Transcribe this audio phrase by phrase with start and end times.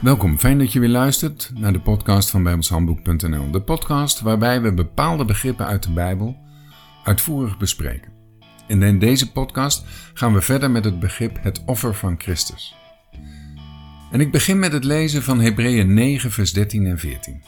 [0.00, 3.50] Welkom, fijn dat je weer luistert naar de podcast van bijbelshandboek.nl.
[3.50, 6.36] De podcast waarbij we bepaalde begrippen uit de Bijbel
[7.04, 8.12] uitvoerig bespreken.
[8.68, 12.74] En in deze podcast gaan we verder met het begrip het offer van Christus.
[14.10, 17.42] En ik begin met het lezen van Hebreeën 9, vers 13 en 14.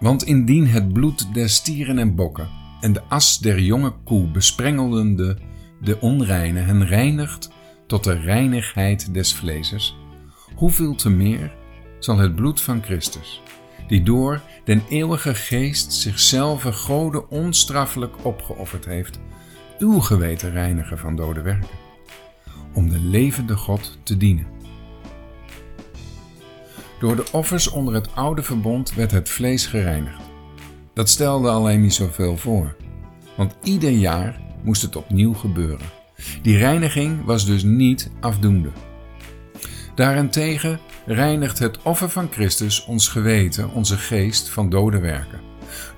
[0.00, 2.48] Want indien het bloed der stieren en bokken
[2.80, 5.38] en de as der jonge koe besprengelende
[5.80, 7.50] de onreine hen reinigt
[7.86, 9.96] tot de reinigheid des vleeses,
[10.54, 11.58] hoeveel te meer
[12.00, 13.42] zal het bloed van Christus,
[13.88, 19.20] die door den eeuwige geest zichzelf Gode onstraffelijk opgeofferd heeft,
[19.78, 21.78] uw geweten reinigen van dode werken,
[22.74, 24.46] om de levende God te dienen.
[27.00, 30.22] Door de offers onder het oude verbond werd het vlees gereinigd.
[30.94, 32.76] Dat stelde alleen niet zoveel voor,
[33.36, 35.86] want ieder jaar moest het opnieuw gebeuren.
[36.42, 38.70] Die reiniging was dus niet afdoende.
[39.94, 45.40] Daarentegen reinigt het offer van Christus ons geweten, onze geest van dode werken.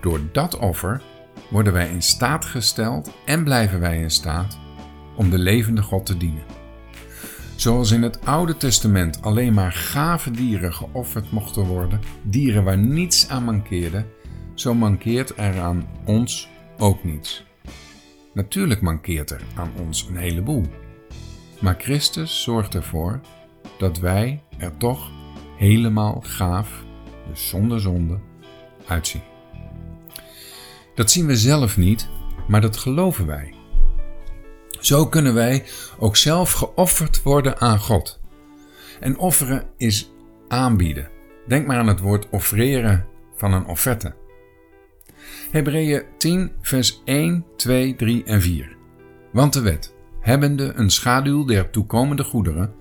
[0.01, 1.03] Door dat offer
[1.51, 4.59] worden wij in staat gesteld en blijven wij in staat
[5.17, 6.45] om de levende God te dienen.
[7.57, 13.29] Zoals in het Oude Testament alleen maar gave dieren geofferd mochten worden, dieren waar niets
[13.29, 14.05] aan mankeerde,
[14.55, 17.45] zo mankeert er aan ons ook niets.
[18.35, 20.67] Natuurlijk mankeert er aan ons een heleboel.
[21.61, 23.21] Maar Christus zorgt ervoor
[23.79, 25.11] dat wij er toch
[25.57, 26.85] helemaal gaaf,
[27.29, 28.19] dus zonder zonde,
[28.87, 29.23] uitzien.
[30.95, 32.09] Dat zien we zelf niet,
[32.49, 33.55] maar dat geloven wij.
[34.81, 35.65] Zo kunnen wij
[35.99, 38.21] ook zelf geofferd worden aan God.
[39.01, 40.13] En offeren is
[40.49, 41.11] aanbieden.
[41.47, 44.15] Denk maar aan het woord offreren van een offerte.
[45.51, 48.77] Hebreeën 10, vers 1, 2, 3 en 4.
[49.33, 52.75] Want de wet, hebbende een schaduw der toekomende goederen,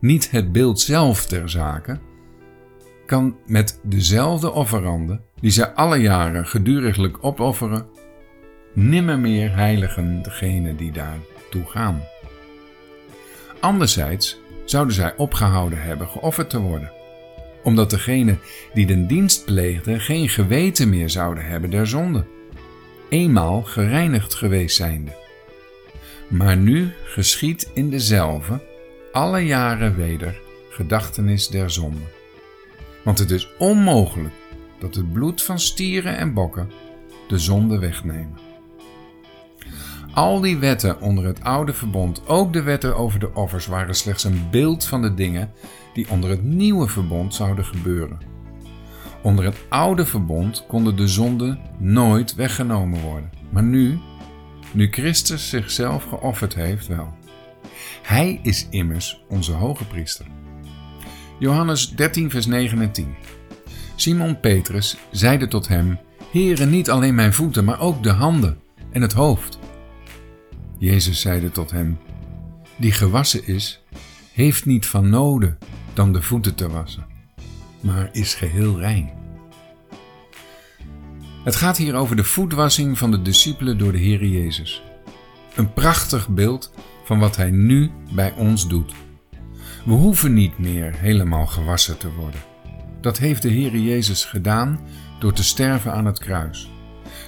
[0.00, 1.98] niet het beeld zelf ter zake,
[3.06, 7.86] kan met dezelfde offeranden, die zij alle jaren geduriglijk opofferen,
[8.74, 12.02] nimmer meer heiligen degene die daartoe gaan.
[13.60, 16.92] Anderzijds zouden zij opgehouden hebben geofferd te worden,
[17.62, 18.36] omdat degene
[18.74, 22.26] die den dienst pleegde geen geweten meer zouden hebben der zonde,
[23.08, 25.16] eenmaal gereinigd geweest zijnde.
[26.28, 28.60] Maar nu geschiet in dezelfde
[29.18, 30.40] alle jaren weder
[30.70, 32.00] gedachtenis der zonde.
[33.04, 34.34] Want het is onmogelijk
[34.78, 36.70] dat het bloed van stieren en bokken
[37.28, 38.38] de zonde wegnemen.
[40.14, 44.24] Al die wetten onder het oude verbond, ook de wetten over de offers, waren slechts
[44.24, 45.52] een beeld van de dingen
[45.94, 48.18] die onder het nieuwe verbond zouden gebeuren.
[49.22, 53.30] Onder het oude verbond konden de zonden nooit weggenomen worden.
[53.50, 53.98] Maar nu,
[54.72, 57.16] nu Christus zichzelf geofferd heeft, wel.
[58.02, 60.26] Hij is immers onze hoge priester.
[61.38, 63.14] Johannes 13, vers 9 en 10.
[63.96, 65.98] Simon Petrus zeide tot hem:
[66.32, 69.58] Heere, niet alleen mijn voeten, maar ook de handen en het hoofd.
[70.78, 71.98] Jezus zeide tot hem:
[72.76, 73.82] Die gewassen is,
[74.32, 75.58] heeft niet van noden
[75.94, 77.06] dan de voeten te wassen,
[77.80, 79.10] maar is geheel rein.
[81.44, 84.82] Het gaat hier over de voetwassing van de discipelen door de Heer Jezus.
[85.54, 86.72] Een prachtig beeld
[87.08, 88.92] van wat Hij nu bij ons doet.
[89.84, 92.40] We hoeven niet meer helemaal gewassen te worden.
[93.00, 94.80] Dat heeft de Heer Jezus gedaan
[95.18, 96.70] door te sterven aan het kruis.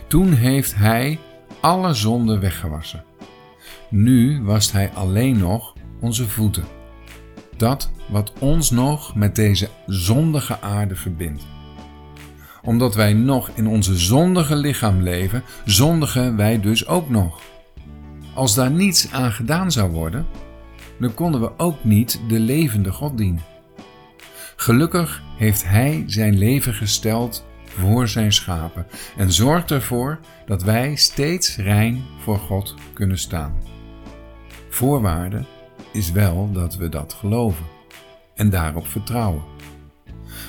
[0.09, 1.19] Toen heeft Hij
[1.61, 3.05] alle zonden weggewassen.
[3.91, 6.65] Nu wast Hij alleen nog onze voeten.
[7.57, 11.47] Dat wat ons nog met deze zondige aarde verbindt.
[12.63, 17.41] Omdat wij nog in onze zondige lichaam leven, zondigen wij dus ook nog.
[18.41, 20.27] Als daar niets aan gedaan zou worden,
[20.99, 23.43] dan konden we ook niet de levende God dienen.
[24.57, 28.87] Gelukkig heeft Hij zijn leven gesteld voor zijn schapen
[29.17, 33.55] en zorgt ervoor dat wij steeds rein voor God kunnen staan.
[34.69, 35.45] Voorwaarde
[35.93, 37.67] is wel dat we dat geloven
[38.35, 39.45] en daarop vertrouwen.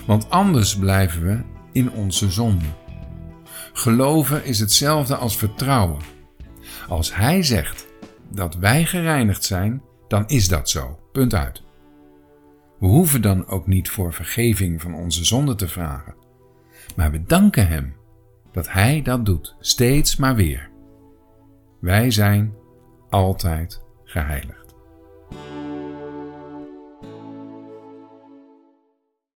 [0.05, 2.65] Want anders blijven we in onze zonde.
[3.73, 6.20] Geloven is hetzelfde als vertrouwen.
[6.87, 7.87] Als Hij zegt
[8.29, 10.99] dat wij gereinigd zijn, dan is dat zo.
[11.11, 11.63] Punt uit.
[12.79, 16.15] We hoeven dan ook niet voor vergeving van onze zonde te vragen.
[16.95, 17.95] Maar we danken Hem
[18.51, 20.69] dat Hij dat doet, steeds maar weer.
[21.79, 22.53] Wij zijn
[23.09, 24.60] altijd geheiligd.